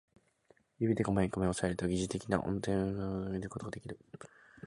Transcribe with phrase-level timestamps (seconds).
[0.79, 3.99] 指でこめかみを抑えると疑似的な相対音感を得ることができる